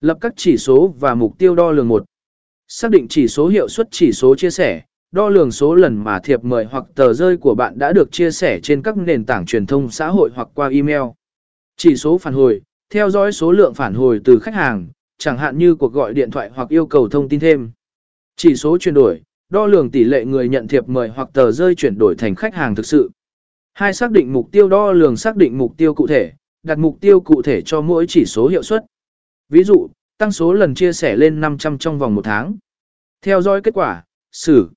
[0.00, 2.04] Lập các chỉ số và mục tiêu đo lường một.
[2.68, 6.20] Xác định chỉ số hiệu suất chỉ số chia sẻ, đo lường số lần mà
[6.20, 9.46] thiệp mời hoặc tờ rơi của bạn đã được chia sẻ trên các nền tảng
[9.46, 11.02] truyền thông xã hội hoặc qua email.
[11.76, 14.88] Chỉ số phản hồi, theo dõi số lượng phản hồi từ khách hàng,
[15.18, 17.70] chẳng hạn như cuộc gọi điện thoại hoặc yêu cầu thông tin thêm.
[18.36, 21.74] Chỉ số chuyển đổi, đo lường tỷ lệ người nhận thiệp mời hoặc tờ rơi
[21.74, 23.10] chuyển đổi thành khách hàng thực sự.
[23.72, 26.32] Hai xác định mục tiêu đo lường xác định mục tiêu cụ thể,
[26.62, 28.84] đặt mục tiêu cụ thể cho mỗi chỉ số hiệu suất.
[29.48, 29.88] Ví dụ,
[30.18, 32.56] tăng số lần chia sẻ lên 500 trong vòng một tháng.
[33.22, 34.70] Theo dõi kết quả, xử,